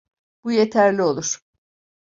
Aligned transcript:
Bu 0.43 0.51
yeterli 0.51 1.01
olur. 1.03 1.41